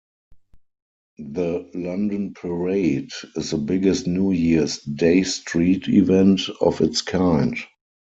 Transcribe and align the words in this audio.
The 1.19 1.69
London 1.75 2.33
parade 2.33 3.11
is 3.35 3.51
the 3.51 3.59
biggest 3.59 4.07
New 4.07 4.31
Year's 4.31 4.79
Day 4.79 5.21
street 5.21 5.87
event 5.89 6.41
of 6.59 6.81
its 6.81 7.03
kind. 7.03 7.55